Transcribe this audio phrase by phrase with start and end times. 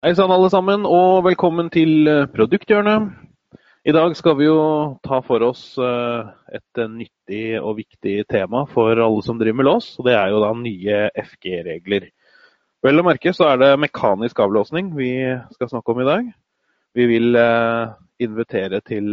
[0.00, 3.10] Hei sann, alle sammen, og velkommen til eh, Produkthjørnet.
[3.84, 4.60] I dag skal vi jo
[5.04, 9.90] ta for oss eh, et nyttig og viktig tema for alle som driver med lås,
[10.00, 12.06] og det er jo da nye FG-regler.
[12.80, 15.10] Vel å merke så er det mekanisk avlåsning vi
[15.52, 16.32] skal snakke om i dag.
[16.96, 17.92] Vi vil eh,
[18.24, 19.12] invitere til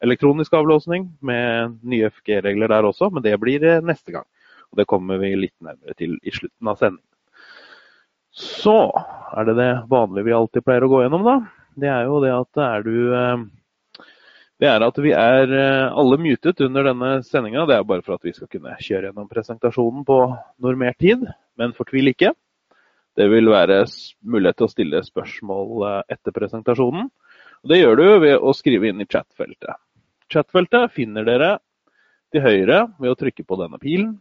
[0.00, 4.24] elektronisk avlåsning med nye FG-regler der også, men det blir neste gang.
[4.72, 7.04] Og Det kommer vi litt nærmere til i slutten av sendingen.
[8.38, 8.78] Så
[9.34, 11.38] er det det vanlige vi alltid pleier å gå gjennom, da.
[11.78, 13.46] Det er jo det at er du eh,
[14.58, 17.66] Det er at vi er eh, alle mutet under denne sendinga.
[17.66, 20.18] Det er bare for at vi skal kunne kjøre gjennom presentasjonen på
[20.62, 21.26] normert tid.
[21.58, 22.32] Men fortvil ikke.
[23.18, 23.80] Det vil være
[24.22, 27.10] mulighet til å stille spørsmål eh, etter presentasjonen.
[27.62, 29.82] Og det gjør du ved å skrive inn i chatfeltet.
[30.30, 31.56] Chatfeltet finner dere
[32.30, 34.16] til høyre ved å trykke på denne pilen.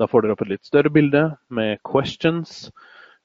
[0.00, 2.70] Da får dere opp et litt større bilde med 'questions'.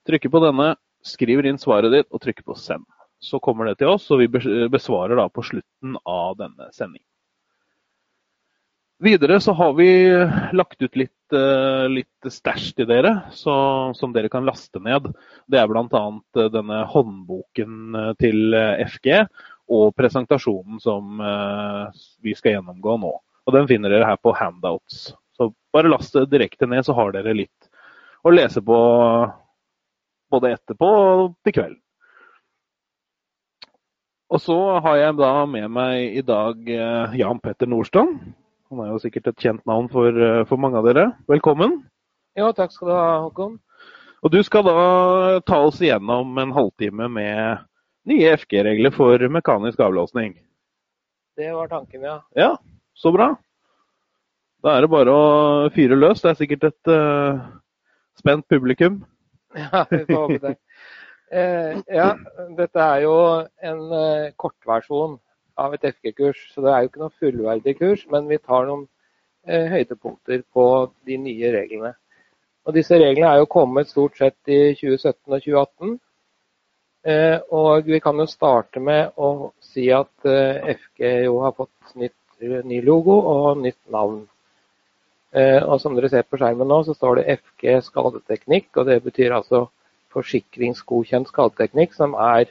[0.07, 0.73] Trykker på denne,
[1.05, 2.87] skriver inn svaret ditt og trykker på 'send'.
[3.19, 4.27] Så kommer det til oss, og vi
[4.71, 7.09] besvarer da på slutten av denne sendingen.
[8.99, 9.87] Videre så har vi
[10.51, 13.53] lagt ut litt, eh, litt stæsj til dere, så,
[13.95, 15.07] som dere kan laste ned.
[15.47, 16.01] Det er bl.a.
[16.35, 19.21] Eh, denne håndboken eh, til FG
[19.71, 21.19] og presentasjonen som
[22.25, 23.11] vi skal gjennomgå nå.
[23.45, 25.13] Og Den finner dere her på handouts.
[25.37, 27.69] Så bare last det direkte ned, så har dere litt
[28.25, 28.79] å lese på
[30.31, 31.79] både etterpå og til kvelden.
[34.29, 38.19] Og så har jeg da med meg i dag eh, Jan Petter Nordstrand.
[38.69, 41.07] Han er jo sikkert et kjent navn for, eh, for mange av dere.
[41.31, 41.79] Velkommen.
[42.37, 43.57] Ja, takk skal du ha, Håkon.
[44.21, 47.65] Og du skal da ta oss igjennom en halvtime med
[48.09, 50.35] nye FG-regler for mekanisk avlåsning.
[51.39, 52.19] Det var tanken, ja.
[52.35, 52.51] Ja,
[52.93, 53.31] så bra.
[54.61, 56.21] Da er det bare å fyre løs.
[56.21, 57.39] Det er sikkert et uh,
[58.19, 58.99] spent publikum.
[59.59, 60.55] Ja, vi får håpe det.
[61.31, 62.09] Eh, ja,
[62.57, 63.15] dette er jo
[63.71, 65.17] en eh, kortversjon
[65.59, 68.05] av et FG-kurs, så det er jo ikke noe fullverdig kurs.
[68.13, 68.85] Men vi tar noen
[69.47, 70.65] eh, høydepunkter på
[71.09, 71.95] de nye reglene.
[72.67, 75.97] Og Disse reglene er jo kommet stort sett i 2017 og 2018.
[77.09, 81.95] Eh, og vi kan jo starte med å si at eh, FG jo har fått
[81.95, 84.25] nytt, ny logo og nytt navn.
[85.29, 88.71] Eh, og som dere ser på skjermen nå, så står det FG skadeteknikk.
[88.77, 89.67] og Det betyr altså
[90.13, 92.49] forsikringsgodkjent skadeteknikk, som er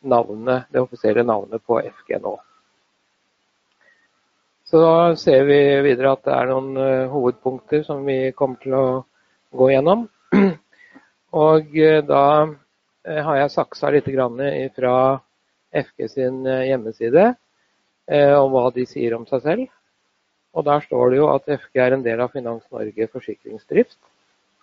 [0.00, 2.36] navnet, det offisielle navnet på FG nå.
[4.70, 8.76] Så da ser vi videre at det er noen uh, hovedpunkter som vi kommer til
[8.78, 8.84] å
[9.58, 10.06] gå gjennom.
[11.46, 12.22] Og uh, da
[13.10, 14.06] har jeg saksa litt
[14.76, 14.94] fra
[15.74, 17.32] FG sin hjemmeside
[18.36, 19.68] om hva de sier om seg selv.
[20.54, 23.98] Og Der står det jo at FG er en del av Finans Norge forsikringsdrift.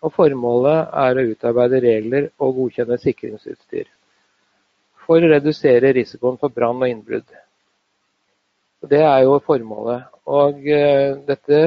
[0.04, 3.88] Og Formålet er å utarbeide regler og godkjenne sikringsutstyr
[5.08, 7.28] for å redusere risikoen for brann og innbrudd.
[8.84, 10.04] Det er jo formålet.
[10.28, 11.62] Og uh, dette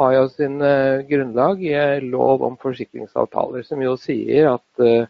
[0.00, 5.06] har jo sin uh, grunnlag i lov om forsikringsavtaler, som jo sier at uh,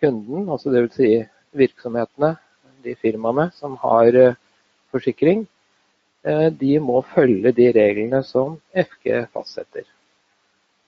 [0.00, 0.96] kunden, altså dvs.
[0.96, 1.12] Si
[1.56, 2.32] virksomhetene,
[2.82, 4.16] de firmaene som har
[4.94, 5.55] forsikring, Eh,
[6.26, 9.86] de må følge de reglene som FG fastsetter.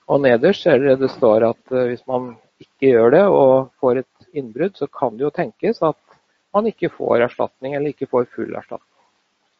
[0.09, 4.01] Og Nederst ser dere det står at eh, hvis man ikke gjør det og får
[4.01, 5.99] et innbrudd, så kan det jo tenkes at
[6.55, 8.85] man ikke får erstatning eller ikke får full erstatning.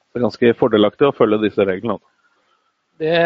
[0.09, 1.99] Det er ganske fordelaktig å følge disse reglene?
[2.99, 3.19] Det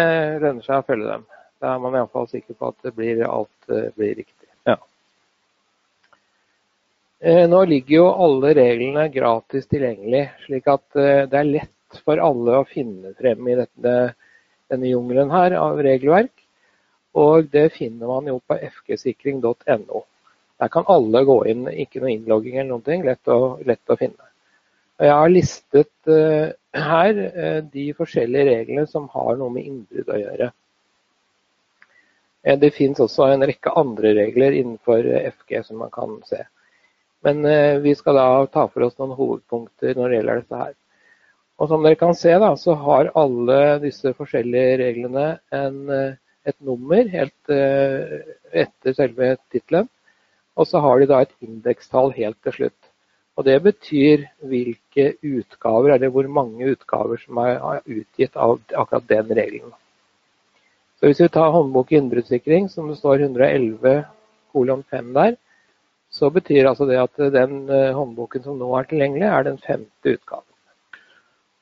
[0.43, 1.23] lønner seg å følge dem.
[1.63, 4.49] Da er man iallfall sikker på at blir, alt eh, blir riktig.
[4.67, 4.75] Ja.
[7.47, 10.83] Nå ligger jo alle reglene gratis tilgjengelig, slik at
[11.31, 11.71] det er lett
[12.01, 13.93] for alle å finne frem i dette,
[14.71, 16.33] denne jungelen her av regelverk.
[17.13, 20.03] Og det finner man jo på fgsikring.no.
[20.61, 24.29] Der kan alle gå inn, ikke noe innlogging eller noe, lett å, lett å finne.
[25.01, 30.19] Jeg har listet uh, her uh, de forskjellige reglene som har noe med innbrudd å
[30.21, 30.49] gjøre.
[32.45, 36.43] Uh, det finnes også en rekke andre regler innenfor FG som man kan se.
[37.23, 37.39] Men
[37.79, 40.73] vi skal da ta for oss noen hovedpunkter når det gjelder dette her.
[41.61, 46.15] Og som dere kan se, da, så har alle disse forskjellige reglene en, eh,
[46.49, 48.17] et nummer helt uh,
[48.51, 49.87] etter selve tittelen.
[50.59, 52.89] Og så har de da et indekstall helt til slutt.
[53.37, 59.31] Og Det betyr hvilke utgaver, eller hvor mange utgaver som er utgitt av akkurat den
[59.31, 59.71] regelen.
[60.99, 64.03] Så Hvis vi tar håndbok i innbruddssikring, som det står 111
[64.51, 65.37] kolon 5 der,
[66.11, 70.13] så betyr altså det at den eh, håndboken som nå er tilgjengelig, er den femte
[70.13, 70.52] utgaven.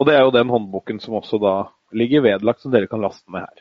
[0.02, 1.56] Og det er jo den håndboken som også da
[1.94, 3.60] ligger vedlagt, som dere kan laste med her.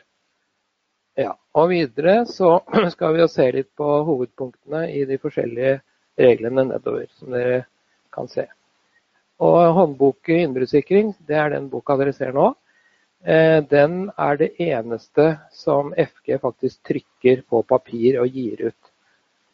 [1.21, 2.55] Ja, og videre så
[2.95, 5.75] skal vi jo se litt på hovedpunktene i de forskjellige
[6.17, 7.67] reglene nedover, som dere
[8.15, 8.47] kan se.
[9.41, 12.47] Og håndbok i innbruddssikring, det er den boka dere ser nå.
[13.21, 18.91] Eh, den er det eneste som FG faktisk trykker på papir og gir ut.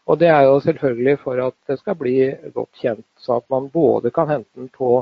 [0.08, 2.16] Og det er jo selvfølgelig for at det skal bli
[2.56, 5.02] godt kjent, så at man både kan hente den på,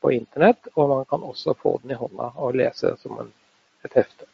[0.00, 3.32] på internett, og man kan også få den i hånda og lese som en,
[3.84, 4.28] et hefte.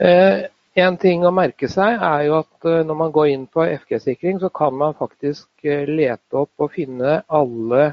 [0.00, 0.46] Eh,
[0.80, 4.38] en ting å merke seg er jo at eh, når man går inn på FG-sikring,
[4.40, 7.90] så kan man faktisk eh, lete opp og finne alle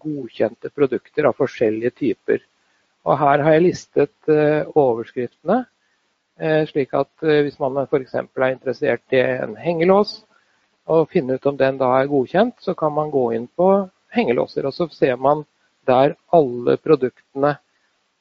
[0.00, 2.44] godkjente produkter av forskjellige typer.
[3.08, 4.30] Og her har jeg listet
[4.76, 5.62] overskriftene,
[6.68, 8.14] slik at hvis man f.eks.
[8.16, 10.18] er interessert i en hengelås,
[10.90, 13.70] og finne ut om den da er godkjent, så kan man gå inn på
[14.14, 14.66] hengelåser.
[14.68, 15.44] Og så ser man
[15.88, 17.56] der alle produktene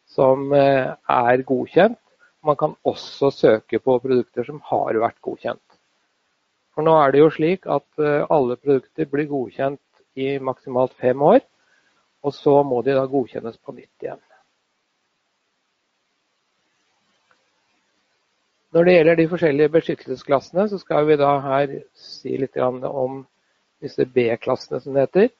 [0.10, 2.00] som er godkjent.
[2.46, 5.66] Man kan også søke på produkter som har vært godkjent.
[6.74, 8.00] For nå er det jo slik at
[8.32, 9.82] alle produkter blir godkjent
[10.16, 11.44] i maksimalt fem år.
[12.24, 14.20] Og så må de da godkjennes på nytt igjen.
[18.70, 23.24] Når det gjelder de forskjellige beskyttelsesklassene, så skal vi da her si litt om
[23.82, 25.32] disse B-klassene, som det heter.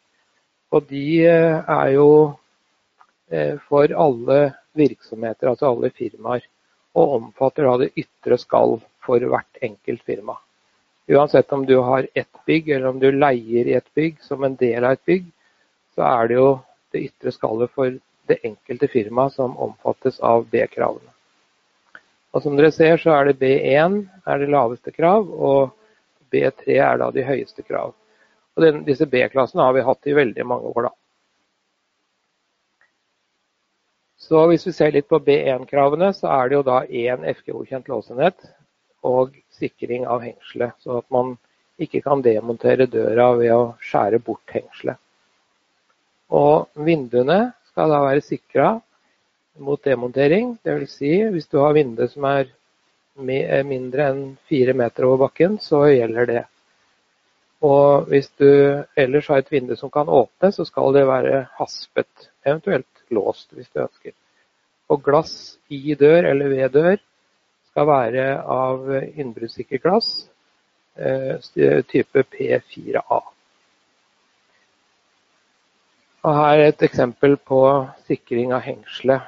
[0.76, 2.10] Og de eh, er jo
[3.32, 4.40] eh, for alle
[4.78, 6.46] virksomheter, altså alle firmaer.
[6.98, 10.38] Og omfatter da det ytre skall for hvert enkelt firma.
[11.10, 14.58] Uansett om du har ett bygg, eller om du leier i et bygg som en
[14.60, 15.30] del av et bygg,
[15.96, 16.50] så er det jo
[16.94, 17.96] det ytre skallet for
[18.30, 21.10] det enkelte firma som omfattes av B-kravene.
[22.30, 25.72] Og Som dere ser, så er det B1 er det laveste krav, og
[26.30, 27.96] B3 er da de høyeste krav.
[28.60, 30.90] Og den, Disse B-klassene har vi hatt i veldig mange år.
[30.90, 30.92] da.
[34.20, 38.50] Så Hvis vi ser litt på B1-kravene, så er det jo da én FG-godkjent låsenhet
[39.08, 41.38] og sikring av hengselet, så at man
[41.80, 45.00] ikke kan demontere døra ved å skjære bort hengselet.
[46.36, 48.68] Og vinduene skal da være sikra
[49.64, 50.58] mot demontering.
[50.68, 51.00] Dvs.
[51.00, 52.52] Si, hvis du har vindu som er
[53.64, 56.44] mindre enn fire meter over bakken, så gjelder det.
[57.62, 58.48] Og hvis du
[58.96, 63.70] ellers har et vindu som kan åpne, så skal det være haspet, eventuelt låst hvis
[63.74, 64.16] du ønsker.
[64.90, 66.96] Og glass i dør eller ved dør
[67.70, 70.30] skal være av innbruddssikker glass,
[70.96, 73.20] eh, type P4A.
[76.24, 77.60] Og her er et eksempel på
[78.08, 79.22] sikring av hengselet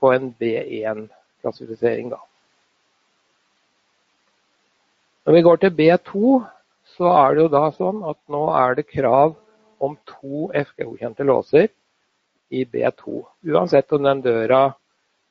[0.00, 2.10] på en B1-klassifisering.
[5.24, 6.42] Når vi går til B2,
[6.96, 9.34] så er det jo da sånn at nå er det krav
[9.84, 11.68] om to FG-godkjente låser
[12.54, 13.20] i B2.
[13.50, 14.62] Uansett om den døra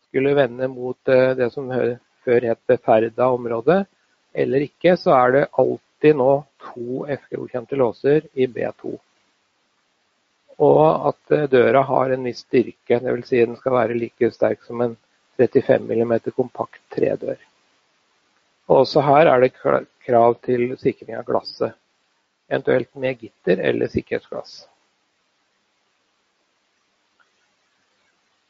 [0.09, 1.71] skulle vende mot eh, det som
[2.23, 3.83] før het beferda område
[4.33, 6.29] eller ikke, så er det alltid nå
[6.67, 8.97] to FG-godkjente låser i B2
[10.61, 12.99] og at eh, døra har en viss styrke.
[12.99, 13.27] Dvs.
[13.27, 14.95] Si den skal være like sterk som en
[15.39, 17.37] 35 mm kompakt tredør.
[18.69, 21.73] Og også her er det krav til sikring av glasset,
[22.49, 24.63] eventuelt med gitter eller sikkerhetsglass.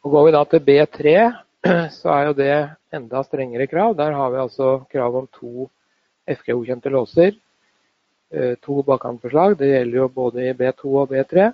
[0.04, 1.16] Og Går vi da til B3,
[2.00, 2.56] så er jo det
[2.94, 3.96] enda strengere krav.
[3.98, 5.70] Der har vi altså krav om to
[6.28, 7.38] FG-godkjente låser.
[8.34, 9.58] Eh, to bakkantforslag.
[9.58, 11.52] Det gjelder jo både i B2 og B3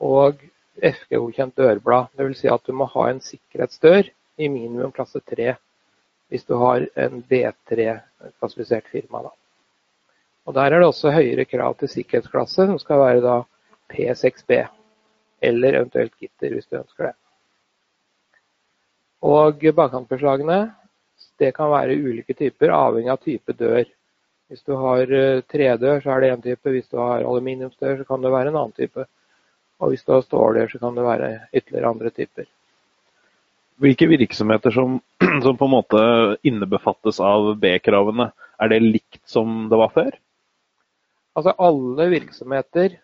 [0.00, 0.40] og
[0.80, 2.08] FG-godkjent dørblad.
[2.16, 2.40] Dvs.
[2.40, 4.08] Si at du må ha en sikkerhetsdør
[4.40, 5.54] i minimum klasse 3
[6.30, 9.22] hvis du har en B3-klassifisert firma.
[9.26, 9.32] Da.
[10.46, 13.36] Og Der er det også høyere krav til sikkerhetsklasse, som skal være da
[13.92, 14.64] P6B.
[15.42, 17.14] Eller eventuelt gitter, hvis du ønsker det.
[19.20, 20.60] Og bakkantbeslagene
[21.40, 23.84] det kan være ulike typer, avhengig av type dør.
[24.50, 26.72] Hvis du har eh, tredør, så er det én type.
[26.74, 29.06] Hvis du har aluminiumsdør, så kan det være en annen type.
[29.80, 32.48] Og hvis du har ståldør, så kan det være ytterligere andre typer.
[33.80, 34.98] Hvilke virksomheter som,
[35.44, 36.00] som på en måte
[36.46, 40.10] innebefattes av B-kravene, er det likt som det var før?
[41.38, 42.98] Altså alle virksomheter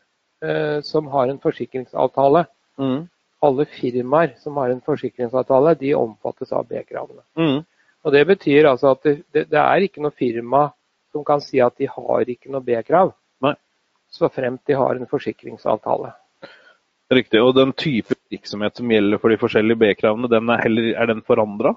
[0.45, 2.45] eh, som har en forsikringsavtale,
[2.83, 2.99] mm.
[3.47, 7.25] alle firmaer som har en forsikringsavtale, de omfattes av B-kravene.
[7.39, 7.63] Mm.
[8.07, 10.67] Og Det betyr altså at det, det, det, er ikke noe firma
[11.15, 13.15] som kan si at de har ikke noe B-krav,
[14.11, 16.13] så fremt de har en forsikringsavtale.
[17.13, 17.43] Riktig.
[17.43, 21.23] Og den type virksomhet som gjelder for de forskjellige B-kravene, den er, heller, er den
[21.27, 21.77] forandra?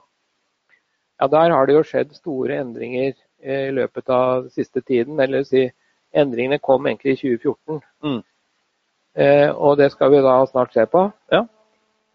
[1.19, 5.19] Ja, der har det jo skjedd store endringer eh, i løpet av siste tiden.
[5.21, 5.67] Eller si,
[6.15, 7.81] endringene kom egentlig i 2014.
[8.05, 8.19] Mm.
[9.19, 11.05] Eh, og det skal vi da snart se på.
[11.33, 11.45] Ja.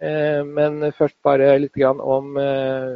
[0.02, 2.94] Eh, men først bare litt om eh,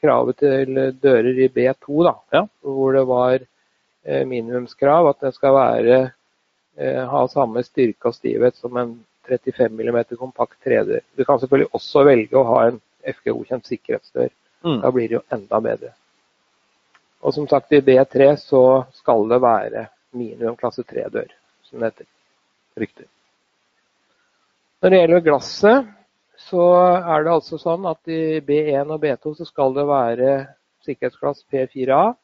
[0.00, 2.16] kravet til dører i B2, da.
[2.36, 2.46] Ja.
[2.60, 6.00] Hvor det var eh, minimumskrav at det skal være,
[6.76, 8.98] eh, ha samme styrke og stivhet som en
[9.30, 11.00] 35 mm kompakt 3D.
[11.16, 14.30] Du kan selvfølgelig også velge å ha en FG-godkjent sikkerhetsdør.
[14.66, 14.80] Mm.
[14.82, 15.94] Da blir det jo enda bedre.
[17.20, 18.62] Og som sagt, i B3 så
[18.96, 21.28] skal det være minimum klasse 3-dør,
[21.68, 22.08] som det heter.
[22.80, 23.06] Rykter.
[24.80, 25.88] Når det gjelder glasset,
[26.40, 26.64] så
[26.96, 30.30] er det altså sånn at i B1 og B2 så skal det være
[30.86, 32.14] sikkerhetsglass P4A,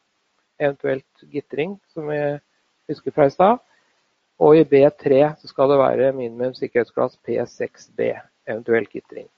[0.56, 2.20] eventuelt gitring, som vi
[2.88, 3.60] husker fra i stad.
[4.42, 8.10] Og i B3 så skal det være minimum sikkerhetsglass P6B,
[8.48, 9.28] eventuell kitring.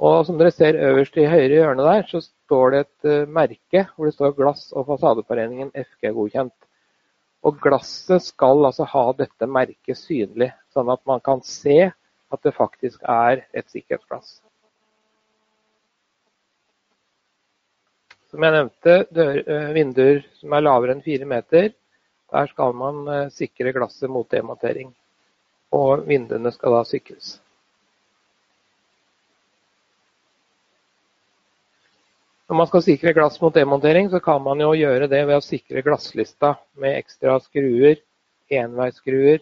[0.00, 3.86] Og som dere ser øverst i høyre hjørne der, så står det et uh, merke
[3.94, 6.56] hvor det står glass- og fasadeforeningen FG godkjent.
[7.44, 12.56] Og glasset skal altså ha dette merket synlig, sånn at man kan se at det
[12.56, 14.38] faktisk er et sikkerhetsglass.
[18.30, 18.96] Som jeg nevnte,
[19.48, 21.72] uh, vinduer som er lavere enn fire meter,
[22.30, 24.92] der skal man uh, sikre glasset mot demontering.
[25.74, 27.38] Og vinduene skal da sikres.
[32.50, 35.42] Når man skal sikre glass mot demontering, så kan man jo gjøre det ved å
[35.44, 38.00] sikre glasslista med ekstra skruer,
[38.50, 39.38] enveisskruer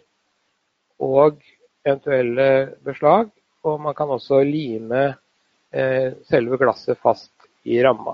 [1.01, 1.39] og
[1.81, 3.31] eventuelle beslag.
[3.65, 5.01] Og man kan også lime
[5.73, 7.33] eh, selve glasset fast
[7.65, 8.13] i ramma.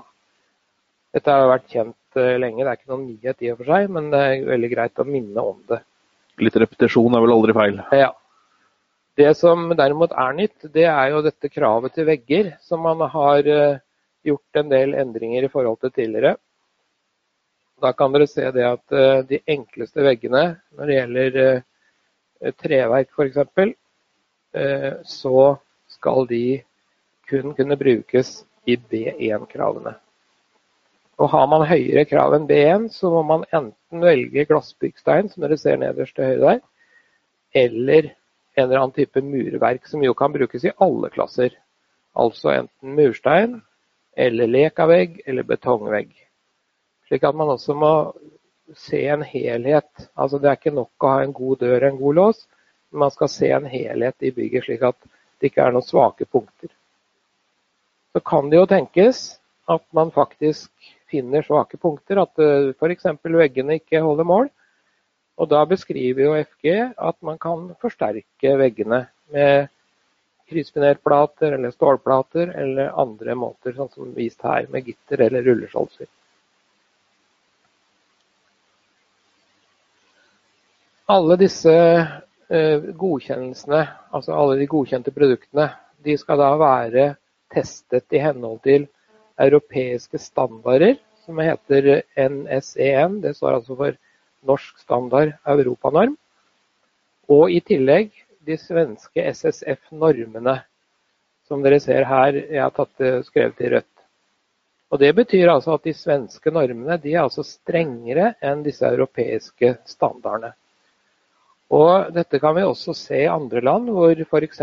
[1.12, 3.90] Dette har vært kjent eh, lenge, det er ikke noen nyhet i og for seg,
[3.92, 5.80] men det er veldig greit å minne om det.
[6.42, 7.80] Litt repetisjon er vel aldri feil.
[7.96, 8.12] Ja.
[9.16, 13.48] Det som derimot er nytt, det er jo dette kravet til vegger, som man har
[13.48, 13.78] eh,
[14.28, 16.34] gjort en del endringer i forhold til tidligere.
[17.80, 20.44] Da kan dere se det at uh, de enkleste veggene
[20.76, 21.34] når det gjelder
[22.56, 23.74] treverk f.eks.,
[25.04, 25.40] så
[25.92, 26.62] skal de
[27.28, 29.92] kun kunne brukes i B1-kravene.
[31.16, 35.56] Og Har man høyere krav enn B1, så må man enten velge glassbyggstein, som dere
[35.56, 36.60] ser nederst til høyre der,
[37.56, 38.10] eller
[38.56, 41.56] en eller annen type murverk, som jo kan brukes i alle klasser.
[42.16, 43.60] Altså enten murstein,
[44.16, 46.12] eller lekavegg eller betongvegg.
[47.08, 47.92] Slik at man også må
[48.74, 50.08] se en helhet.
[50.16, 52.44] Altså Det er ikke nok å ha en god dør og en god lås,
[52.90, 54.98] men man skal se en helhet i bygget, slik at
[55.40, 56.72] det ikke er noen svake punkter.
[58.12, 59.26] Så kan det jo tenkes
[59.68, 60.72] at man faktisk
[61.16, 63.08] finner svake punkter, at eh, f.eks.
[63.24, 64.50] veggene ikke holder mål.
[65.36, 69.72] Og da beskriver jo FG at man kan forsterke veggene med
[70.48, 76.08] kryssfinerplater eller stålplater eller andre måter, sånn som vist her, med gitter eller rulleskjolser.
[81.12, 85.68] Alle disse eh, godkjennelsene, altså alle de godkjente produktene,
[86.02, 87.12] de skal da være
[87.52, 88.88] testet i henhold til
[89.38, 93.18] europeiske standarder, som heter NSEN.
[93.18, 93.96] E Det står altså for
[94.46, 96.16] Norsk standard europanorm.
[97.28, 98.12] Og i tillegg
[98.46, 100.60] de svenske SSF-normene,
[101.48, 102.38] som dere ser her.
[102.38, 103.92] Jeg har tatt det skrevet i rødt.
[104.90, 109.74] Og Det betyr altså at de svenske normene de er altså strengere enn disse europeiske
[109.90, 110.52] standardene.
[111.74, 114.62] Og Dette kan vi også se i andre land, hvor f.eks.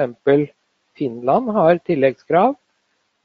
[0.95, 2.55] Finland har tilleggskrav,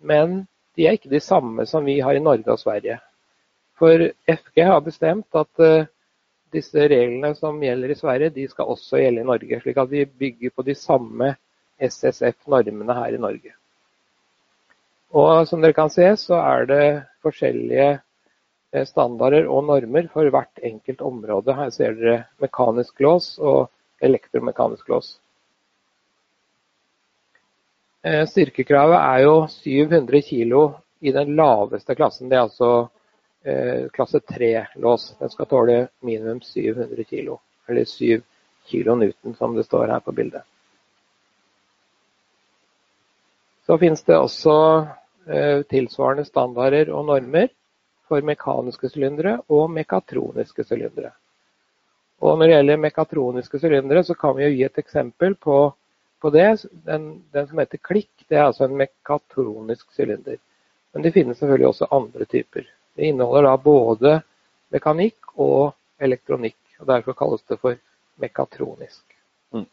[0.02, 0.46] men
[0.78, 3.00] de er ikke de samme som vi har i Norge og Sverige.
[3.78, 5.90] For FG har bestemt at eh,
[6.54, 9.60] disse reglene som gjelder i Sverige, de skal også gjelde i Norge.
[9.62, 11.34] Slik at vi bygger på de samme
[11.82, 13.54] SSF-normene her i Norge.
[15.18, 16.84] Og som dere kan se, så er det
[17.26, 21.58] forskjellige eh, standarder og normer for hvert enkelt område.
[21.58, 23.66] Her ser dere mekanisk lås og
[24.04, 25.16] elektromekanisk lås.
[28.08, 30.62] Eh, styrkekravet er jo 700 kg
[31.04, 32.30] i den laveste klassen.
[32.30, 32.88] Det er altså
[33.48, 35.16] Eh, klasse 3-lås.
[35.18, 38.20] Den skal tåle minimum 700 kg, eller 7
[38.70, 40.42] kg newton, som det står her på bildet.
[43.66, 44.56] Så finnes det også
[45.26, 47.48] eh, tilsvarende standarder og normer
[48.08, 51.12] for mekaniske sylindere og mekatroniske sylindere.
[52.20, 55.58] Og når det gjelder mekatroniske sylindere, så kan vi jo gi et eksempel på,
[56.20, 56.64] på det.
[56.86, 60.38] Den, den, som heter klikk, det er altså en mekatronisk sylinder.
[60.92, 62.66] Men det finnes selvfølgelig også andre typer.
[62.96, 64.14] Det inneholder da både
[64.74, 66.58] mekanikk og elektronikk.
[66.80, 67.76] og Derfor kalles det for
[68.18, 69.04] mekatronisk.
[69.52, 69.66] Mm.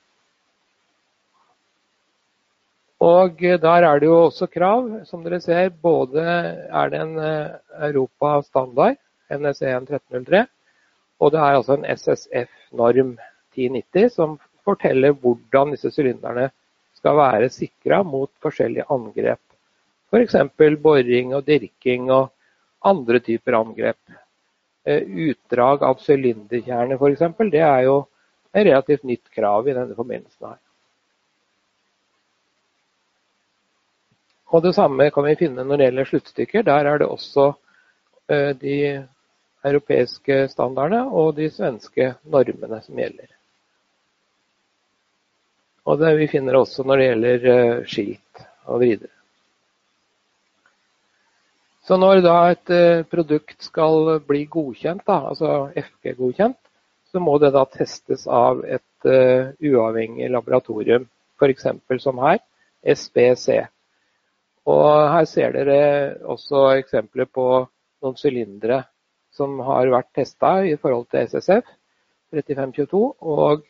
[3.00, 5.06] Og Der er det jo også krav.
[5.06, 6.22] Som dere ser, både
[6.70, 7.56] er det en eh,
[7.90, 8.98] Europa-standard,
[9.32, 10.46] NSE1 1303,
[11.20, 13.18] og det er altså en SSF-norm
[13.56, 16.50] 1090 som forteller hvordan disse sylinderne
[16.98, 19.42] skal være sikra mot forskjellige angrep.
[20.12, 20.38] F.eks.
[20.58, 22.32] For boring og dirking og
[22.86, 24.00] andre typer angrep.
[24.86, 27.24] utdrag av sylinderkjerne f.eks.
[27.52, 27.96] Det er jo
[28.54, 30.60] et relativt nytt krav i denne forbindelsen her.
[34.54, 36.64] Og Det samme kan vi finne når det gjelder sluttstykker.
[36.64, 37.54] Der er det også
[38.62, 38.78] de
[39.66, 43.35] europeiske standardene og de svenske normene som gjelder.
[45.86, 49.12] Og det vi finner også når det gjelder skilt og videre.
[51.86, 56.58] Så når da et eh, produkt skal bli godkjent, da, altså FG-godkjent,
[57.14, 61.06] så må det da testes av et uh, uavhengig laboratorium,
[61.40, 61.68] f.eks.
[62.02, 62.42] som her,
[62.84, 63.62] SBC.
[64.68, 65.78] Og her ser dere
[66.26, 67.46] også eksempler på
[68.04, 68.82] noen sylindere
[69.36, 71.70] som har vært testa i forhold til SSF
[72.34, 73.64] 3522, og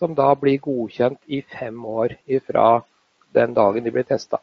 [0.00, 2.16] som da blir godkjent i fem år
[2.46, 2.80] fra
[3.36, 4.40] den dagen de blir testa.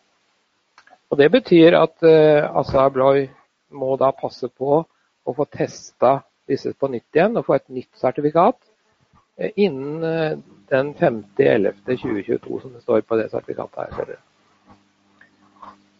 [1.09, 3.25] Og Det betyr at uh, Assa Abloy
[3.73, 4.83] må da passe på
[5.27, 10.37] å få testa disse på nytt igjen og få et nytt sertifikat uh, innen uh,
[10.69, 14.15] den 5.11.2022, som det står på det sertifikatet her.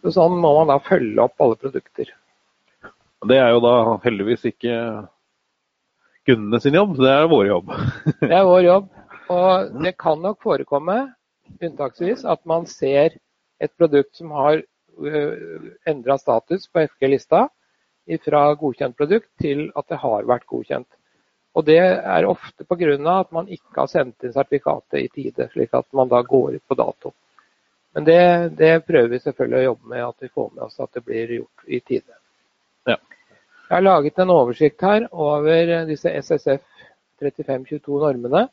[0.04, 2.12] Så sånn må man da følge opp alle produkter.
[3.26, 3.74] Det er jo da
[4.04, 4.76] heldigvis ikke
[6.28, 7.72] kundene sin jobb, det er vår jobb.
[8.20, 8.88] det er vår jobb.
[9.28, 10.98] Og det kan nok forekomme,
[11.62, 13.16] unntaksvis, at man ser
[13.60, 14.62] et produkt som har
[15.06, 15.32] Eh,
[15.84, 17.48] endra status på FG-lista
[18.24, 20.88] fra godkjent produkt til at det har vært godkjent.
[21.54, 23.20] Og Det er ofte pga.
[23.20, 26.68] at man ikke har sendt inn sertifikatet i tide, slik at man da går ut
[26.68, 27.12] på dato.
[27.94, 30.92] Men det, det, prøver vi selvfølgelig å jobbe med, at vi får med oss at
[30.92, 32.14] det blir gjort i tide.
[32.86, 32.96] Ja.
[33.68, 36.62] Jeg har laget en oversikt her over disse SSF
[37.20, 38.48] 3522-normene,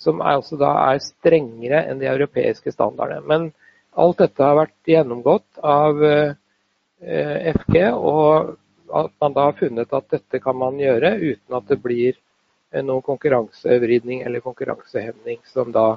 [0.00, 3.22] som er, altså da er strengere enn de europeiske standardene.
[3.28, 3.52] Men
[3.94, 8.54] Alt dette har vært gjennomgått av eh, FG, og
[8.94, 12.82] at man da har funnet at dette kan man gjøre uten at det blir eh,
[12.82, 15.92] noen konkurransevridning eller konkurransehemning, som da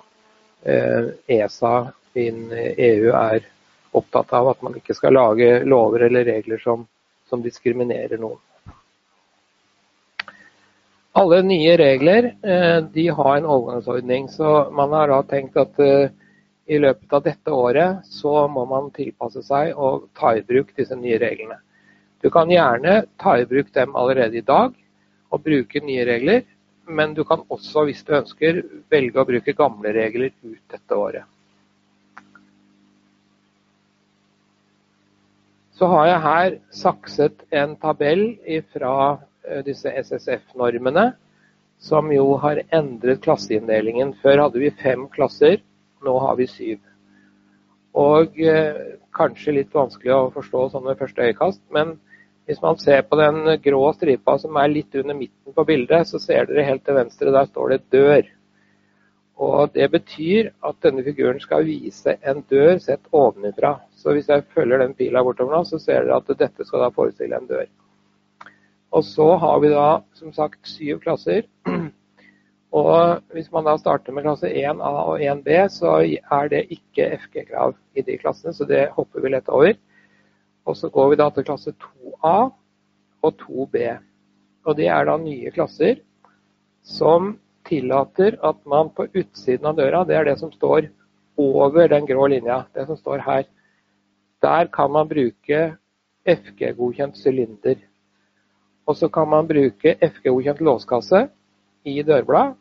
[0.68, 1.76] ESA
[2.14, 3.50] eh, e EU er
[3.98, 4.54] opptatt av.
[4.54, 6.86] At man ikke skal lage lover eller regler som,
[7.30, 8.42] som diskriminerer noen.
[11.18, 12.28] Alle nye regler
[12.94, 15.80] de har en overgangsordning, så man har da tenkt at
[16.68, 20.96] i løpet av dette året så må man tilpasse seg og ta i bruk disse
[21.00, 21.58] nye reglene.
[22.22, 24.76] Du kan gjerne ta i bruk dem allerede i dag
[25.32, 26.44] og bruke nye regler,
[26.88, 31.24] men du kan også, hvis du ønsker, velge å bruke gamle regler ut dette året.
[35.78, 38.32] Så har jeg her sakset en tabell
[38.74, 39.20] fra eh,
[39.66, 41.12] disse SSF-normene,
[41.80, 44.16] som jo har endret klasseinndelingen.
[44.24, 45.60] Før hadde vi fem klasser
[46.06, 46.80] nå har vi syv.
[47.98, 51.96] Og eh, kanskje litt vanskelig å forstå sånn ved første øyekast, men
[52.48, 56.22] hvis man ser på den grå stripa som er litt under midten på bildet, så
[56.22, 58.30] ser dere helt til venstre, der står det 'dør'.
[59.38, 63.76] Og Det betyr at denne figuren skal vise en dør sett ovenfra.
[63.96, 66.90] Så hvis jeg følger den pila bortover nå, så ser dere at dette skal da
[66.90, 67.68] forestille en dør.
[68.92, 71.48] Og så har vi da som sagt syv klasser.
[72.78, 77.76] Og Hvis man da starter med klasse 1A og 1B, så er det ikke FG-krav
[77.96, 79.74] i de klassene, så det hopper vi lett over.
[80.66, 82.52] Og Så går vi da til klasse 2A
[83.24, 83.98] og 2B.
[84.66, 86.04] Og Det er da nye klasser
[86.84, 90.88] som tillater at man på utsiden av døra, det er det som står
[91.38, 93.44] over den grå linja, det som står her,
[94.42, 95.78] der kan man bruke
[96.28, 97.76] FG-godkjent sylinder.
[98.88, 101.28] Og så kan man bruke FG-godkjent låskasse
[101.88, 102.56] i dørblad.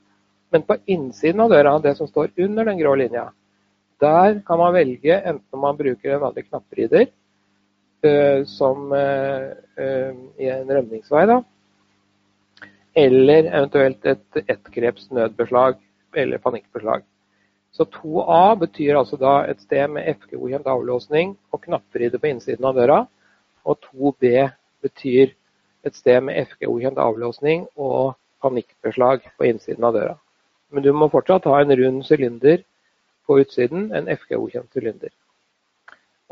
[0.50, 3.28] Men på innsiden av døra, det som står under den grå linja,
[4.00, 7.06] der kan man velge enten man bruker en vanlig knapprider,
[8.06, 11.40] uh, som uh, uh, i en rømningsvei, da,
[12.96, 15.80] eller eventuelt et ettgreps nødbeslag
[16.16, 17.04] eller panikkbeslag.
[17.76, 22.78] Så 2A betyr altså da et sted med FG-godkjent avlåsning og knapprider på innsiden av
[22.78, 23.02] døra.
[23.68, 24.46] Og 2B
[24.80, 25.34] betyr
[25.86, 30.16] et sted med FG-godkjent avlåsning og panikkbeslag på innsiden av døra.
[30.74, 32.62] Men du må fortsatt ha en rund sylinder
[33.26, 35.12] på utsiden, en FG-godkjent sylinder.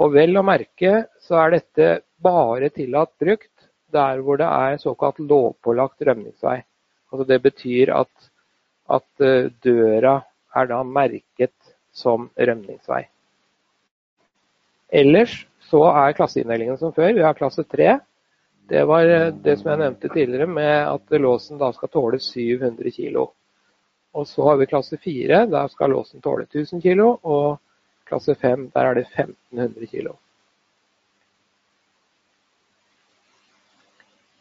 [0.02, 1.88] Og vel å merke så er dette
[2.24, 3.50] bare tillatt brukt
[3.94, 6.58] der hvor det er såkalt lovpålagt rømningsvei.
[7.12, 8.30] Altså det betyr at,
[8.90, 10.16] at eh, døra
[10.58, 11.54] er da merket
[11.94, 13.04] som rømningsvei.
[14.94, 17.14] Ellers så er klasseinndelingen som før.
[17.14, 17.96] Vi har klasse 3.
[18.68, 22.90] Det var eh, det som jeg nevnte tidligere med at låsen da skal tåle 700
[22.96, 23.26] kg.
[24.14, 27.00] Og så har vi klasse 4, der skal låsen tåle 1000 kg.
[27.22, 27.58] Og
[28.08, 30.14] klasse 5, der er det 1500 kg.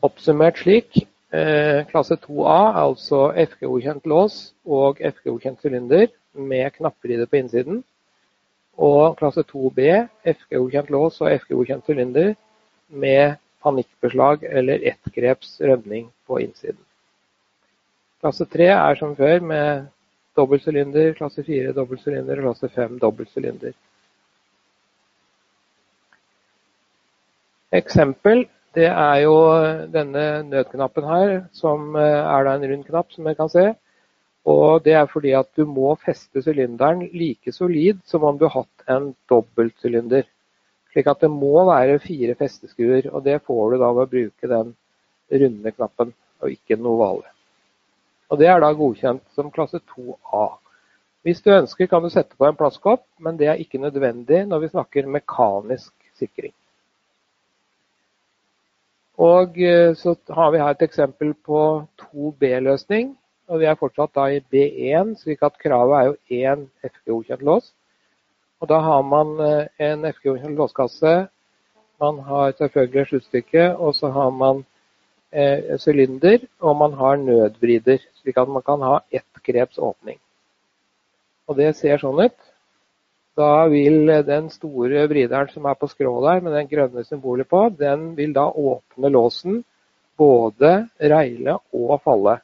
[0.03, 7.17] Oppsummert slik Eh, klasse 2A er altså FG-godkjent lås og FG-godkjent sylinder med knapper i
[7.17, 7.79] det på innsiden.
[8.77, 9.79] Og klasse 2B
[10.29, 12.35] FG-godkjent lås og FG-godkjent sylinder
[12.87, 13.33] med
[13.63, 16.81] panikkbeslag eller ettgreps rømning på innsiden.
[18.23, 19.87] Klasse 3 er som før med
[20.37, 23.73] dobbeltsylinder, klasse 4 dobbeltsylinder og klasse 5 dobbeltsylinder.
[27.73, 29.33] Eksempel det er jo
[29.93, 33.65] denne nødknappen her, som eh, er da en rund knapp, som dere kan se.
[34.49, 38.63] Og det er fordi at du må feste sylinderen like solid som om du har
[38.63, 40.25] hatt en dobbeltsylinder.
[40.93, 44.49] Slik at det må være fire festeskruer, og det får du da ved å bruke
[44.49, 44.73] den
[45.33, 46.11] runde knappen,
[46.43, 47.29] og ikke den ovale.
[48.29, 50.45] Og Det er da godkjent som klasse 2A.
[51.23, 54.59] Hvis du ønsker kan du sette på en plastkopp, men det er ikke nødvendig når
[54.59, 56.53] vi snakker mekanisk sikring.
[59.17, 61.59] Og eh, så har vi her et eksempel på
[62.01, 63.13] 2B-løsning.
[63.47, 67.71] Og vi er fortsatt da i B1, slik at kravet er jo én FG-godkjent lås.
[68.63, 71.13] Og Da har man eh, en FG-godkjent låskasse,
[71.99, 74.61] man har selvfølgelig sluttstykke, og så har man
[75.31, 80.19] eh, sylinder, og man har nødvrider, slik at man kan ha ett greps åpning.
[81.47, 82.39] Og Det ser sånn ut.
[83.35, 87.65] Da vil den store vrideren som er på skrå der, med den grønne symbolet på,
[87.75, 89.59] den vil da åpne låsen,
[90.17, 92.39] både reile og falle.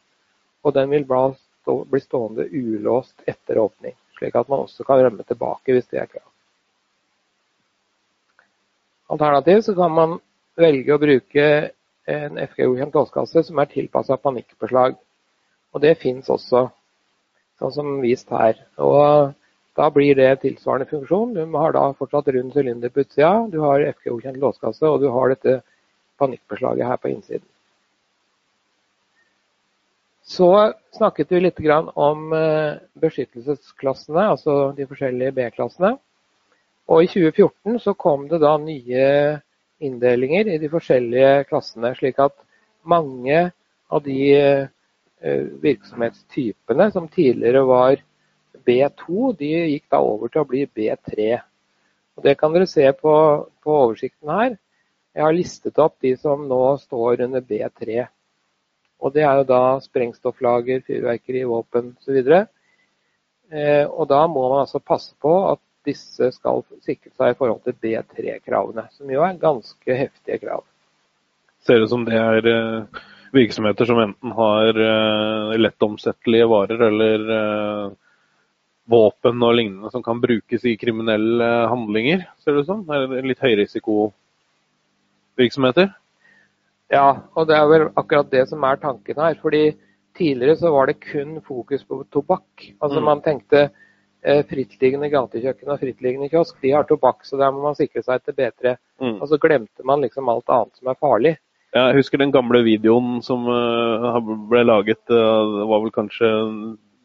[0.67, 5.75] Og den vil bli stående ulåst etter åpning slik at man også kan rømme tilbake
[5.75, 6.27] hvis det er krav.
[9.09, 10.19] Alternativt så kan man
[10.59, 11.45] velge å bruke
[12.09, 14.97] en FG-godkjent låskasse som er tilpassa panikkbeslag.
[15.73, 16.67] Og det fins også,
[17.61, 18.57] sånn som vist her.
[18.81, 19.33] Og
[19.77, 21.35] da blir det tilsvarende funksjon.
[21.37, 25.33] Du har da fortsatt rund sylinder på utsida, du har FG-godkjent låskasse, og du har
[25.33, 25.59] dette
[26.19, 27.47] panikkbeslaget her på innsiden.
[30.29, 31.59] Så snakket vi litt
[31.97, 35.95] om eh, beskyttelsesklassene, altså de forskjellige B-klassene.
[36.89, 39.07] Og i 2014 så kom det da nye
[39.81, 42.35] inndelinger i de forskjellige klassene, slik at
[42.85, 43.41] mange
[43.89, 47.97] av de eh, virksomhetstypene som tidligere var
[48.69, 51.39] B2, de gikk da over til å bli B3.
[52.17, 53.15] Og det kan dere se på,
[53.65, 54.55] på oversikten her.
[55.17, 58.05] Jeg har listet opp de som nå står under B3.
[58.99, 62.17] Og det er jo da sprengstofflager, fyrverkeri, våpen osv.
[63.49, 67.61] Eh, og da må man altså passe på at disse skal sikre seg i forhold
[67.65, 70.63] til B3-kravene, som jo er ganske heftige krav.
[71.65, 72.83] Ser ut som det er eh,
[73.35, 77.87] virksomheter som enten har eh, lettomsettelige varer eller eh,
[78.89, 82.79] våpen og lignende som kan brukes i kriminelle handlinger, ser det ut som?
[83.25, 85.87] Litt høyrisikovirksomheter?
[86.89, 89.37] Ja, og det er vel akkurat det som er tanken her.
[89.41, 89.77] fordi
[90.17, 92.73] Tidligere så var det kun fokus på tobakk.
[92.81, 93.05] Altså mm.
[93.05, 93.69] Man tenkte
[94.25, 98.23] eh, frittliggende gatekjøkken og frittliggende kiosk, de har tobakk, så der må man sikre seg
[98.25, 98.73] til B3.
[98.99, 99.19] Mm.
[99.21, 101.35] Og så glemte man liksom alt annet som er farlig.
[101.69, 104.17] Ja, jeg husker den gamle videoen som uh,
[104.49, 105.03] ble laget.
[105.13, 106.31] Uh, var vel kanskje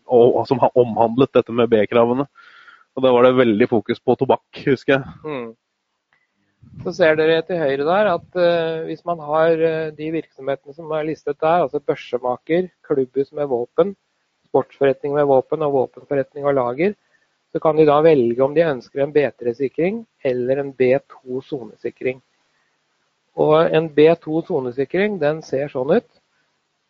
[0.05, 2.27] og, Som omhandlet dette med B-kravene.
[2.95, 5.05] Og Da var det veldig fokus på tobakk, husker jeg.
[5.25, 5.47] Mm.
[6.85, 10.91] Så ser dere til høyre der at uh, hvis man har uh, de virksomhetene som
[10.93, 13.95] er listet der, altså børsemaker, klubbhus med våpen,
[14.51, 16.93] sportsforretning med våpen og våpenforretning og lager,
[17.55, 22.21] så kan de da velge om de ønsker en B3-sikring eller en B2 sonesikring.
[23.41, 26.09] Og en B2 sonesikring den ser sånn ut.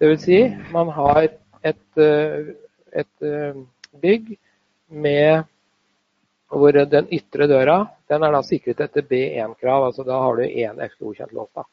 [0.03, 0.25] Dvs.
[0.27, 0.41] Si,
[0.75, 1.29] man har
[1.63, 2.51] et, uh,
[2.91, 3.29] et
[4.03, 4.35] bygg
[4.91, 5.45] med
[6.53, 7.79] hvor den ytre døra
[8.11, 9.87] den er da sikret etter B1-krav.
[9.89, 11.49] altså Da har du én FK-godkjent lås.
[11.55, 11.65] da.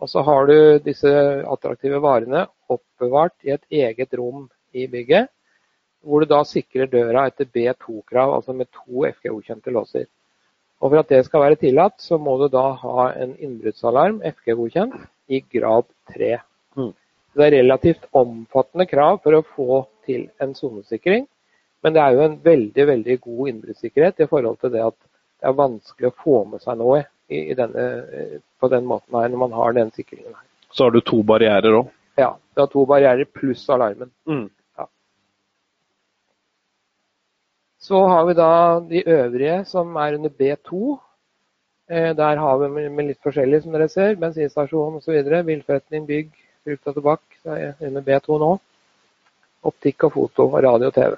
[0.00, 1.10] Og så har du disse
[1.44, 5.28] attraktive varene oppbevart i et eget rom i bygget,
[6.00, 10.06] hvor du da sikrer døra etter B2-krav, altså med to FG-godkjente låser.
[10.80, 14.96] Og For at det skal være tillatt, så må du da ha en innbruddsalarm, FG-godkjent,
[15.28, 16.38] i grad 3.
[16.76, 16.94] Mm.
[17.36, 21.28] Det er relativt omfattende krav for å få til en sonesikring.
[21.82, 24.96] Men det er jo en veldig veldig god innbruddssikkerhet i forhold til det at
[25.40, 27.84] det er vanskelig å få med seg noe i, i denne,
[28.60, 30.46] på den måten her når man har den sikringen her.
[30.70, 31.92] Så har du to barrierer òg?
[32.20, 34.10] Ja, du har to barrierer pluss alarmen.
[34.28, 34.50] Mm.
[34.78, 34.86] Ja.
[37.80, 38.50] Så har vi da
[38.90, 40.98] de øvrige som er under B2.
[41.90, 44.14] Eh, der har vi med litt forskjellig, som dere ser.
[44.20, 45.16] Bensinstasjon osv.
[45.48, 46.30] Bilforretning, bygg,
[46.64, 47.26] frukt og tobakk.
[47.42, 48.54] Det er under B2 nå.
[49.70, 51.16] Optikk og foto og radio og TV.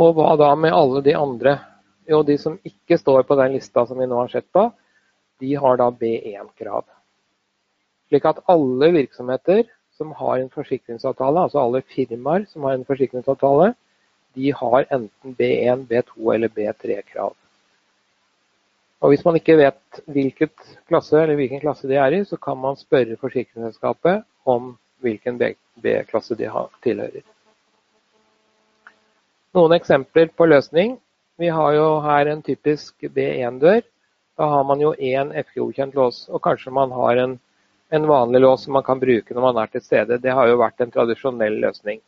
[0.00, 1.58] Og hva da med alle de andre?
[2.10, 4.66] Jo, de som ikke står på den lista som vi nå har sett på,
[5.40, 6.84] de har da B1-krav.
[8.10, 13.72] Slik at alle virksomheter som har en forsikringsavtale, altså alle firmaer som har en forsikringsavtale,
[14.34, 17.34] de har enten B1, B2 eller B3-krav.
[19.04, 20.00] Og Hvis man ikke vet
[20.88, 26.48] klasse, hvilken klasse de er i, så kan man spørre forsikringsselskapet om hvilken B-klasse de
[26.82, 27.22] tilhører.
[29.54, 30.96] Noen eksempler på løsning.
[31.38, 33.84] Vi har jo her en typisk B1-dør.
[34.34, 37.36] Da har man jo én FG-godkjent lås, og kanskje man har en,
[37.94, 40.18] en, vanlig lås som man kan bruke når man er til stede.
[40.18, 42.02] Det har jo vært en tradisjonell løsning.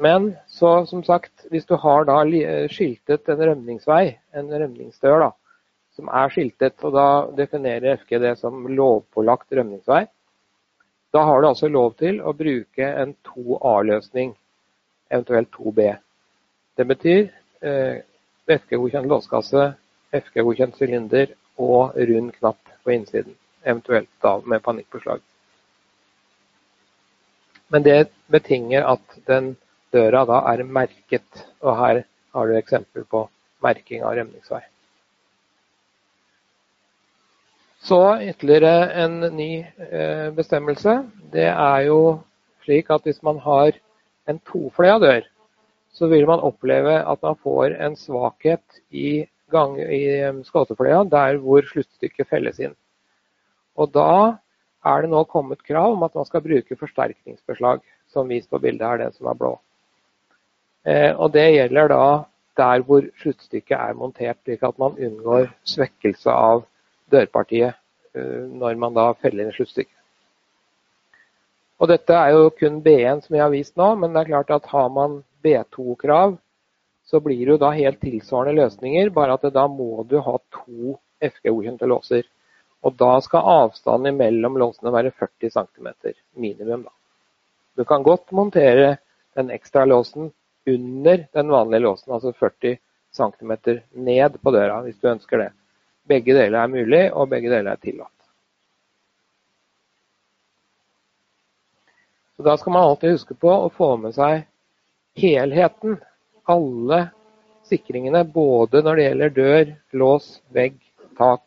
[0.00, 2.22] Men så, som sagt, hvis du har da
[2.72, 5.30] skiltet en rømningsvei, en rømningsdør, da,
[5.92, 10.06] som er skiltet, og da definerer FG det som lovpålagt rømningsvei,
[11.12, 14.32] da har du altså lov til å bruke en 2A-løsning,
[15.12, 15.92] eventuelt 2B.
[16.76, 17.28] Det betyr
[17.60, 18.00] eh,
[18.48, 19.72] FG-godkjent låskasse,
[20.12, 23.36] FG-godkjent sylinder og rund knapp på innsiden.
[23.64, 25.20] Eventuelt da med panikkpåslag.
[27.68, 29.54] Men det betinger at den
[29.92, 31.46] døra da er merket.
[31.60, 32.02] Og her
[32.34, 33.26] har du eksempel på
[33.62, 34.60] merking av rømningsvei.
[37.82, 39.52] Så ytterligere en ny
[39.90, 41.02] eh, bestemmelse.
[41.32, 42.20] Det er jo
[42.64, 43.72] slik at hvis man har
[44.30, 45.26] en tofløya dør,
[45.92, 51.40] så vil man oppleve at man får en svakhet i, gang, i eh, skåtefløya der
[51.42, 52.76] hvor sluttstykket felles inn.
[53.76, 54.38] Og da
[54.84, 57.82] er det nå kommet krav om at man skal bruke forsterkningsbeslag,
[58.12, 59.54] som vist på bildet her, det som er blå.
[60.84, 62.04] Eh, og det gjelder da
[62.58, 66.66] der hvor sluttstykket er montert, slik at man unngår svekkelse av
[67.12, 67.72] dørpartiet
[68.16, 70.01] eh, når man da feller inn sluttstykket.
[71.82, 74.52] Og dette er jo kun B1 som jeg har vist nå, men det er klart
[74.54, 76.36] at har man B2-krav,
[77.02, 80.94] så blir det jo da helt tilsvarende løsninger, bare at da må du ha to
[81.18, 82.28] FG-godkjente låser.
[82.86, 85.88] Og da skal avstanden mellom låsene være 40 cm
[86.38, 86.86] minimum.
[86.86, 86.94] da.
[87.76, 88.96] Du kan godt montere
[89.34, 90.30] den ekstra låsen
[90.66, 92.78] under den vanlige låsen, altså 40
[93.12, 93.52] cm
[93.92, 95.52] ned på døra, hvis du ønsker det.
[96.06, 98.21] Begge deler er mulig, og begge deler er tillatt.
[102.42, 104.40] Så Da skal man alltid huske på å få med seg
[105.14, 106.00] helheten.
[106.50, 106.96] Alle
[107.68, 109.70] sikringene, både når det gjelder dør,
[110.02, 110.80] lås, vegg,
[111.14, 111.44] tak,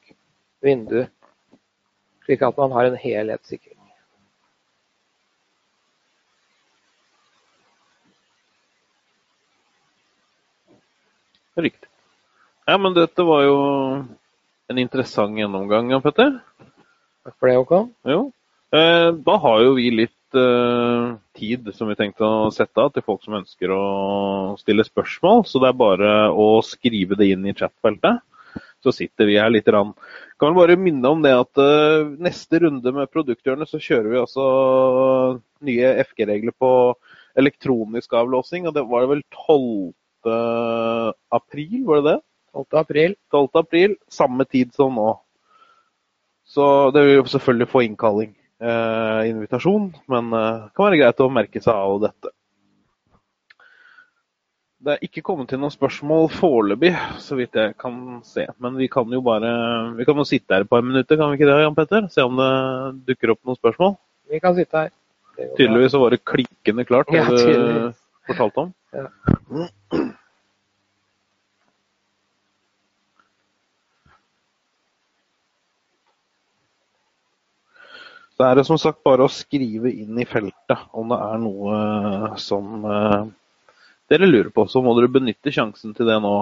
[0.63, 1.01] vindu.
[2.23, 3.75] Slik at man har en helhetssikring.
[11.59, 11.91] Riktig.
[12.71, 13.61] Ja, men dette var jo
[14.71, 16.37] en interessant gjennomgang, Jan Petter.
[17.27, 17.95] Takk for det, Håkon.
[18.07, 18.29] Jo.
[18.71, 23.05] Eh, da har jo vi litt eh, tid som vi tenkte å sette av til
[23.05, 23.85] folk som ønsker å
[24.59, 25.43] stille spørsmål.
[25.49, 28.21] Så det er bare å skrive det inn i chatfeltet.
[28.85, 29.67] Så sitter vi her litt.
[29.71, 29.95] Rann.
[30.39, 34.45] Kan bare minne om det at eh, neste runde med produkthjørnet så kjører vi altså
[35.65, 36.71] nye FG-regler på
[37.39, 38.69] elektronisk avlåsing.
[38.69, 39.93] Og det var vel 12
[40.25, 42.19] april, var det det?
[42.55, 42.79] 12.
[42.79, 43.15] april.
[43.31, 43.49] 12.
[43.59, 45.11] april, Samme tid som nå.
[46.45, 48.35] Så det vil jo selvfølgelig få innkalling.
[48.65, 52.31] Eh, invitasjon, men det eh, kan være greit å merke seg av dette.
[54.85, 58.47] Det er ikke kommet til noen spørsmål foreløpig, så vidt jeg kan se.
[58.61, 59.51] Men vi kan jo bare
[59.97, 62.09] vi kan jo sitte her et par minutter, kan vi ikke det, Jan Petter?
[62.13, 62.49] Se om det
[63.11, 63.95] dukker opp noen spørsmål?
[64.33, 64.93] Vi kan sitte her.
[65.37, 68.75] Tydeligvis så var det klikkende klart, det ja, du fortalte om.
[68.95, 69.09] Ja.
[78.35, 82.35] Så er det som sagt bare å skrive inn i feltet om det er noe
[82.41, 83.23] som uh,
[84.11, 84.67] dere lurer på.
[84.67, 86.35] Så må dere benytte sjansen til det nå.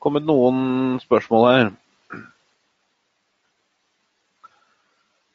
[0.00, 1.66] kommet noen spørsmål her.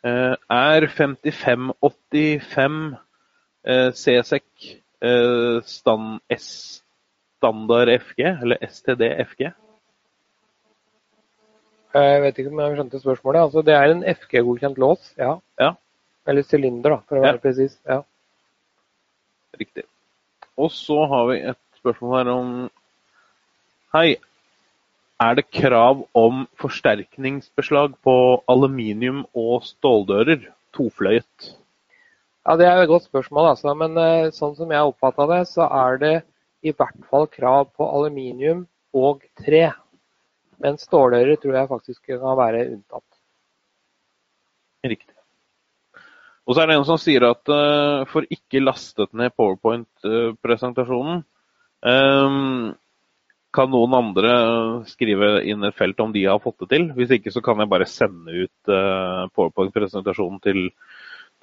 [0.06, 2.96] Er 5585
[3.65, 4.46] eh, CSEC
[5.02, 6.84] eh, stand, S
[7.38, 9.52] standard FG, eller STD FG?
[11.96, 13.48] Jeg vet ikke om jeg skjønte spørsmålet.
[13.48, 15.38] Altså, det er en FG-godkjent lås, ja.
[15.62, 15.72] ja.
[16.28, 17.44] Eller sylinder, da, for å være ja.
[17.44, 17.78] presis.
[17.88, 18.02] Ja.
[19.56, 19.86] Riktig.
[20.60, 22.50] Og så har vi et spørsmål her om
[23.96, 24.18] Hei,
[25.21, 31.56] er det krav om forsterkningsbeslag på aluminium- og ståldører, tofløyet?
[32.45, 33.73] Ja, Det er et godt spørsmål, altså.
[33.73, 36.15] Men eh, sånn som jeg oppfatta det, så er det
[36.62, 39.71] i hvert fall krav på aluminium og tre.
[40.62, 43.08] Men ståldører tror jeg faktisk kan være unntatt.
[44.86, 45.15] Riktig.
[46.45, 51.23] Og så er det en som sier at uh, for ikke lastet ned PowerPoint-presentasjonen,
[51.82, 52.75] um,
[53.56, 54.32] kan noen andre
[54.89, 56.89] skrive inn et felt om de har fått det til.
[56.98, 60.68] Hvis ikke så kan jeg bare sende ut uh, PowerPoint-presentasjonen til,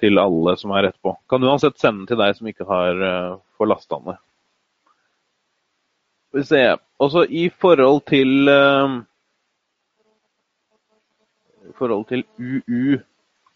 [0.01, 1.15] til, alle som er etterpå.
[1.29, 4.21] Kan uansett sende til deg som ikke har uh, får lasta ned.
[6.29, 6.61] Skal vi se.
[7.03, 9.01] Også i forhold til uh,
[11.69, 13.01] I forhold til UU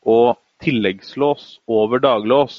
[0.08, 2.58] og tilleggslås over daglås.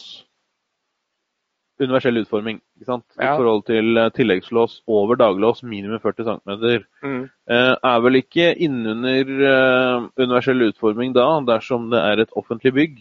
[1.81, 2.63] Universell utforming.
[2.87, 2.99] Ja.
[2.99, 6.85] I forhold til eh, tilleggslås over daglås minimum 40 cm.
[7.03, 7.23] Mm.
[7.51, 13.01] Eh, er vel ikke innunder uh, universell utforming da, dersom det er et offentlig bygg?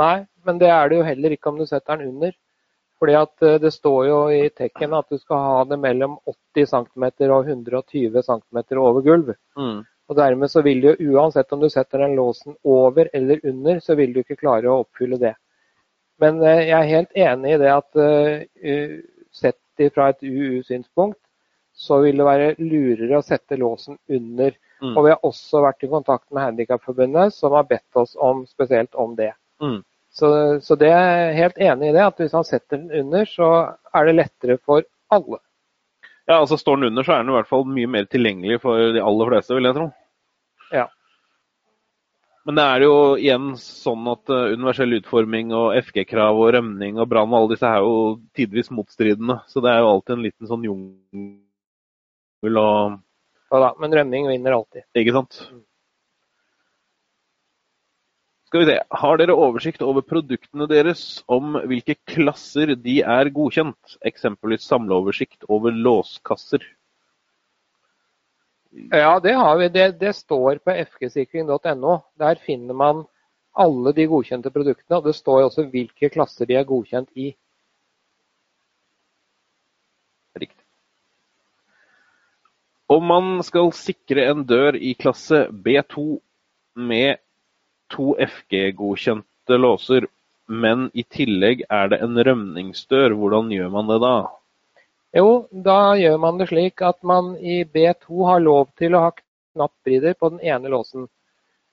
[0.00, 2.32] Nei, men det er det jo heller ikke om du setter den under.
[2.96, 6.14] Fordi at Det står jo i tekken at du skal ha det mellom
[6.56, 9.34] 80 cm og 120 cm over gulv.
[9.58, 9.82] Mm.
[10.08, 13.96] Og Dermed så vil du uansett om du setter den låsen over eller under, så
[13.98, 15.34] vil du ikke klare å oppfylle det.
[16.22, 18.90] Men uh, jeg er helt enig i det at uh,
[19.36, 21.20] sett fra et UU-synspunkt,
[21.76, 24.54] så vil det være lurere å sette låsen under.
[24.80, 24.94] Mm.
[24.94, 28.96] Og vi har også vært i kontakt med Handikapforbundet, som har bedt oss om spesielt
[28.96, 29.34] om det.
[29.60, 29.82] Mm.
[30.16, 30.28] Så,
[30.64, 33.50] så det er helt enig i det, at hvis man setter den under, så
[33.92, 35.42] er det lettere for alle.
[36.26, 38.96] Ja, altså Står den under, så er den i hvert fall mye mer tilgjengelig for
[38.96, 39.90] de aller fleste, vil jeg tro.
[42.46, 47.08] Men det er jo igjen sånn at uh, universell utforming og FG-krav og rømning og
[47.10, 47.96] brann og alle disse er jo
[48.38, 49.40] tidvis motstridende.
[49.50, 53.00] Så det er jo alltid en liten sånn jungel og
[53.50, 54.86] Ja da, men rømning vinner alltid.
[54.98, 55.40] Ikke sant.
[58.46, 58.78] Skal vi se.
[59.02, 63.98] Har dere oversikt over produktene deres om hvilke klasser de er godkjent?
[64.06, 66.62] Eksempelvis samleoversikt over låskasser.
[68.76, 69.68] Ja, det har vi.
[69.68, 71.98] Det, det står på fgsikring.no.
[72.20, 73.04] Der finner man
[73.56, 74.98] alle de godkjente produktene.
[74.98, 77.30] og Det står også hvilke klasser de er godkjent i.
[80.36, 80.64] Riktig.
[82.92, 86.20] Om man skal sikre en dør i klasse B2
[86.76, 87.22] med
[87.90, 90.06] to FG-godkjente låser,
[90.46, 93.16] men i tillegg er det en rømningsdør.
[93.16, 94.16] Hvordan gjør man det da?
[95.14, 99.12] Jo, da gjør man det slik at man i B2 har lov til å ha
[99.14, 101.06] knappbrider på den ene låsen.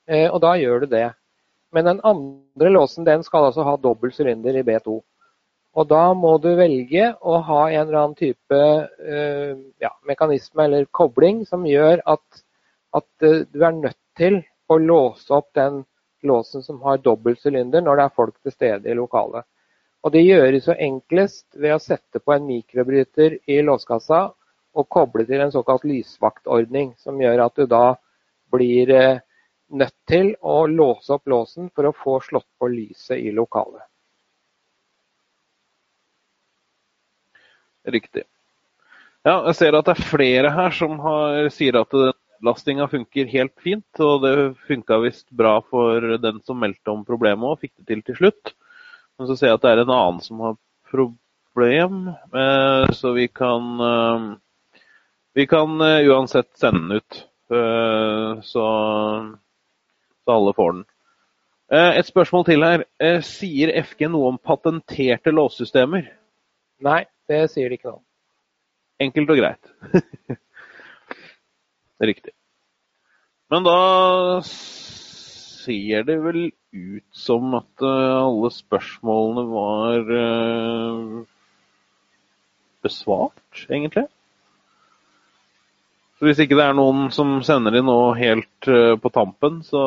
[0.08, 1.08] Eh, og da gjør du det.
[1.74, 5.00] Men den andre låsen den skal altså ha dobbel sylinder i B2.
[5.74, 10.86] Og da må du velge å ha en eller annen type eh, ja, mekanisme eller
[10.94, 12.44] kobling som gjør at,
[12.94, 15.82] at eh, du er nødt til å låse opp den
[16.24, 19.48] låsen som har dobbel sylinder når det er folk til stede i lokalet.
[20.04, 24.26] Og Det gjøres jo enklest ved å sette på en mikrobryter i låskassa
[24.74, 27.96] og koble til en såkalt lysvaktordning, som gjør at du da
[28.52, 29.22] blir eh,
[29.72, 33.86] nødt til å låse opp låsen for å få slått på lyset i lokalet.
[37.84, 38.26] Riktig.
[39.24, 41.96] Ja, jeg ser at det er flere her som har, sier at
[42.44, 44.34] Lastinga funker helt fint, og det
[44.68, 48.54] funka visst bra for den som meldte om problemet og fikk det til til slutt.
[49.24, 50.56] Men så ser jeg at det er en annen som har
[50.92, 54.26] problem, eh, så vi kan eh,
[55.34, 57.22] Vi kan eh, uansett sende den ut,
[58.44, 58.66] så,
[60.26, 60.84] så alle får den.
[61.72, 62.84] Et spørsmål til her.
[63.26, 66.04] Sier FG noe om patenterte låssystemer?
[66.84, 67.00] Nei,
[67.32, 68.06] det sier de ikke noe om.
[69.08, 69.72] Enkelt og greit.
[72.12, 72.36] Riktig.
[73.50, 73.80] Men da
[75.64, 76.42] ser det vel
[76.74, 81.22] ut som at uh, alle spørsmålene var uh,
[82.84, 84.06] besvart, egentlig.
[86.18, 89.84] Så hvis ikke det er noen som sender inn noe helt uh, på tampen, så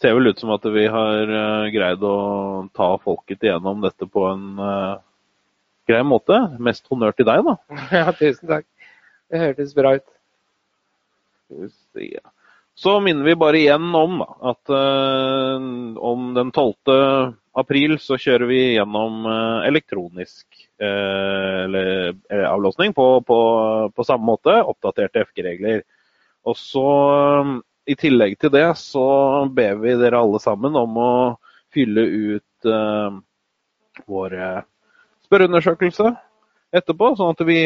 [0.00, 1.36] ser det vel ut som at vi har
[1.70, 2.16] greid å
[2.74, 4.46] ta folket igjennom dette på en
[5.86, 6.40] grei måte.
[6.58, 7.54] Mest honnør til deg, da.
[8.00, 8.66] Ja, tusen takk.
[9.30, 10.08] Det hørtes bra ut.
[12.74, 15.64] Så minner vi bare igjen om da, at eh,
[16.00, 17.34] om den 12.
[17.52, 20.46] april så kjører vi gjennom eh, elektronisk
[20.80, 22.16] eh, eller,
[22.48, 23.40] avlåsning på, på,
[23.94, 24.56] på, samme måte.
[24.62, 25.84] Oppdaterte FG-regler.
[26.48, 26.86] Og så
[27.86, 29.04] i tillegg til det så
[29.52, 31.12] ber vi dere alle sammen om å
[31.72, 32.66] fylle ut
[34.06, 34.34] vår
[35.26, 36.10] spørreundersøkelse
[36.74, 37.60] etterpå, sånn at vi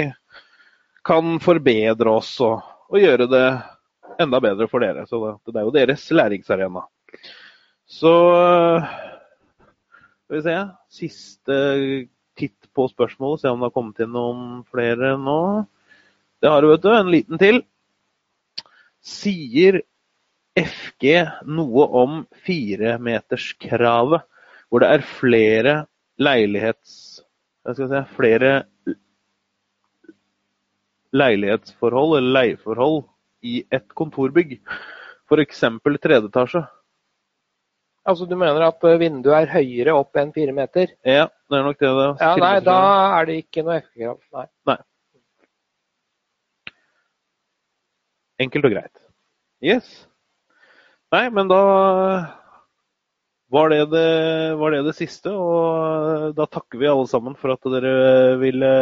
[1.07, 2.61] kan forbedre oss og,
[2.93, 3.49] og gjøre det
[4.23, 5.07] enda bedre for dere.
[5.09, 6.83] Så det er jo deres læringsarena.
[7.87, 8.13] Så
[10.27, 10.59] skal vi se.
[11.01, 11.57] Siste
[12.37, 15.41] titt på spørsmålet, se om det har kommet inn noen flere nå.
[16.43, 16.91] Det har du, vet du.
[16.93, 17.63] En liten til.
[19.07, 19.81] Sier
[20.57, 21.13] FG
[21.53, 24.25] noe om firemeterskravet,
[24.69, 25.77] hvor det er flere
[26.21, 26.97] leilighets...
[27.67, 28.51] Skal si, flere
[31.17, 33.01] leilighetsforhold eller leieforhold
[33.47, 34.59] i et kontorbygg.
[35.27, 35.63] F.eks.
[36.03, 36.65] tredje etasje.
[38.07, 40.93] Altså du mener at eh, vinduet er høyere opp enn fire meter?
[41.03, 41.89] Ja, det er nok det.
[41.91, 42.77] det Ja, Nei, da
[43.19, 44.21] er det ikke noe FK-krav.
[44.37, 44.47] Nei.
[44.71, 44.79] Nei.
[48.47, 49.07] Enkelt og greit.
[49.65, 49.89] Yes.
[51.15, 51.61] Nei, men da
[53.51, 54.09] var det det,
[54.61, 55.33] var det det siste.
[55.33, 58.73] Og da takker vi alle sammen for at dere ville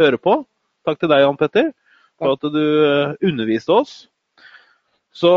[0.00, 0.38] høre på.
[0.84, 1.72] Takk til deg, Jan Petter,
[2.18, 2.64] for at du
[3.24, 3.94] underviste oss.
[5.14, 5.30] Så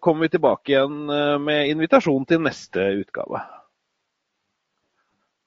[0.00, 1.06] kommer vi tilbake igjen
[1.42, 3.40] med invitasjon til neste utgave.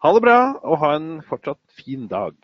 [0.02, 2.36] Ha det bra, og ha en fortsatt fin dag.